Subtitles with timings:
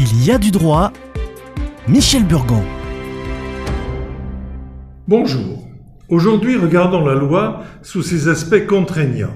[0.00, 0.92] Il y a du droit.
[1.88, 2.62] Michel Burgon.
[5.08, 5.68] Bonjour.
[6.08, 9.34] Aujourd'hui, regardons la loi sous ses aspects contraignants.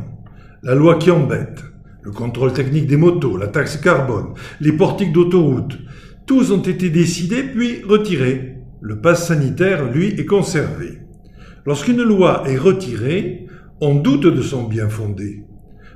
[0.62, 1.64] La loi qui embête,
[2.03, 5.79] le contrôle technique des motos, la taxe carbone, les portiques d'autoroute,
[6.27, 8.58] tous ont été décidés puis retirés.
[8.80, 11.00] Le pass sanitaire, lui, est conservé.
[11.66, 13.48] Lorsqu'une loi est retirée,
[13.80, 15.42] on doute de son bien fondé.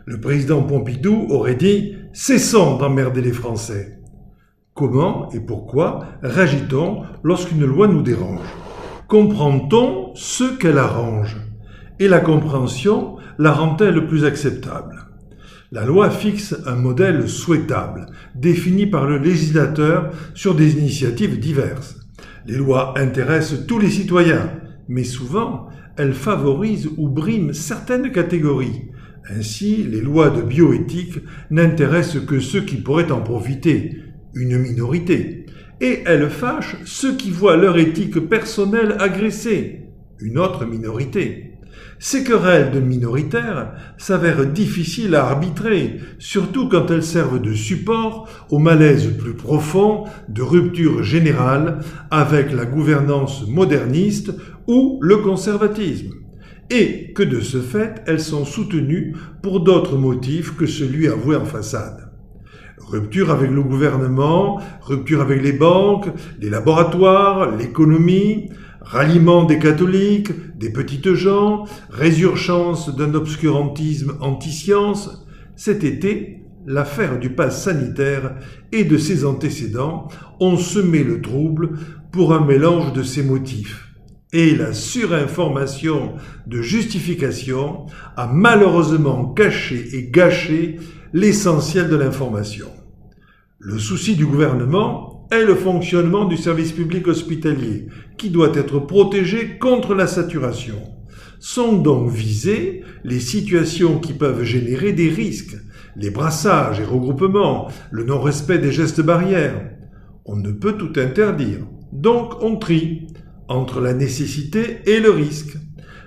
[0.06, 3.96] Le président Pompidou aurait dit Cessons d'emmerder les Français.
[4.77, 8.44] Comment et pourquoi réagit-on lorsqu'une loi nous dérange?
[9.08, 11.39] Comprend-on ce qu'elle arrange?
[11.99, 15.07] Et la compréhension la rend-elle plus acceptable?
[15.72, 18.04] La loi fixe un modèle souhaitable,
[18.35, 21.99] défini par le législateur sur des initiatives diverses.
[22.44, 24.50] Les lois intéressent tous les citoyens,
[24.88, 28.90] mais souvent elles favorisent ou briment certaines catégories.
[29.30, 34.02] Ainsi, les lois de bioéthique n'intéressent que ceux qui pourraient en profiter,
[34.36, 35.47] une minorité,
[35.81, 39.86] et elles fâchent ceux qui voient leur éthique personnelle agressée,
[40.20, 41.55] une autre minorité.
[41.98, 48.58] Ces querelles de minoritaires s'avèrent difficiles à arbitrer, surtout quand elles servent de support au
[48.58, 54.32] malaise plus profond de rupture générale avec la gouvernance moderniste
[54.66, 56.12] ou le conservatisme,
[56.69, 61.47] et que de ce fait elles sont soutenues pour d'autres motifs que celui avoué en
[61.47, 62.05] façade.
[62.86, 66.06] Rupture avec le gouvernement, rupture avec les banques,
[66.40, 68.48] les laboratoires, l'économie,
[68.80, 75.26] ralliement des catholiques, des petites gens, résurgence d'un obscurantisme anti-science,
[75.56, 78.36] cet été, l'affaire du pass sanitaire
[78.70, 80.06] et de ses antécédents
[80.38, 81.70] ont semé le trouble
[82.12, 83.88] pour un mélange de ces motifs.
[84.32, 86.14] Et la surinformation
[86.46, 90.78] de justification a malheureusement caché et gâché
[91.12, 92.68] l'essentiel de l'information.
[93.69, 99.59] Le souci du gouvernement est le fonctionnement du service public hospitalier, qui doit être protégé
[99.59, 100.77] contre la saturation.
[101.41, 105.56] Sont donc visées les situations qui peuvent générer des risques,
[105.97, 109.60] les brassages et regroupements, le non-respect des gestes barrières.
[110.26, 113.09] On ne peut tout interdire, donc on trie
[113.49, 115.56] entre la nécessité et le risque.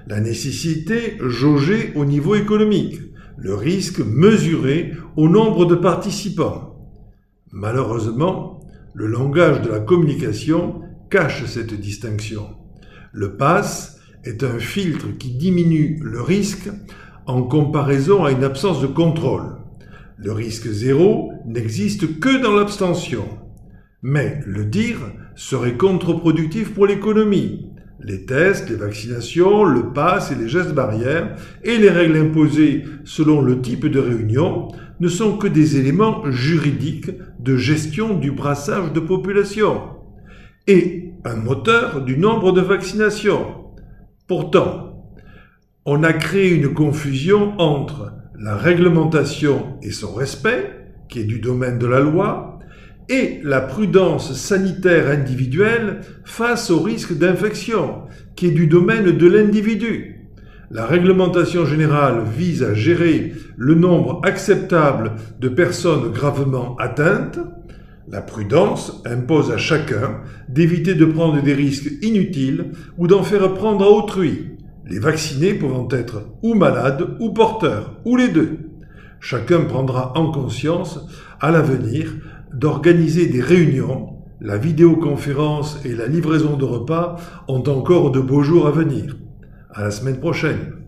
[0.08, 3.02] La nécessité jaugée au niveau économique,
[3.38, 6.69] le risque mesuré au nombre de participants.
[7.52, 8.60] Malheureusement,
[8.94, 12.46] le langage de la communication cache cette distinction.
[13.12, 16.70] Le pass est un filtre qui diminue le risque
[17.26, 19.58] en comparaison à une absence de contrôle.
[20.18, 23.26] Le risque zéro n'existe que dans l'abstention.
[24.02, 25.00] Mais le dire
[25.36, 27.72] serait contre-productif pour l'économie,
[28.02, 33.42] les tests, les vaccinations, le pass et les gestes barrières et les règles imposées selon
[33.42, 39.00] le type de réunion ne sont que des éléments juridiques de gestion du brassage de
[39.00, 39.82] population
[40.68, 43.56] et un moteur du nombre de vaccinations.
[44.28, 45.12] Pourtant,
[45.86, 50.72] on a créé une confusion entre la réglementation et son respect,
[51.10, 52.59] qui est du domaine de la loi,
[53.09, 58.03] et la prudence sanitaire individuelle face au risque d'infection,
[58.36, 60.28] qui est du domaine de l'individu.
[60.72, 67.40] La réglementation générale vise à gérer le nombre acceptable de personnes gravement atteintes.
[68.08, 73.84] La prudence impose à chacun d'éviter de prendre des risques inutiles ou d'en faire prendre
[73.84, 78.58] à autrui, les vaccinés pouvant être ou malades ou porteurs, ou les deux.
[79.19, 81.00] Chacun prendra en conscience
[81.40, 82.14] à l'avenir
[82.54, 87.18] d'organiser des réunions, la vidéoconférence et la livraison de repas
[87.48, 89.18] ont encore de beaux jours à venir.
[89.72, 90.78] À la semaine prochaine.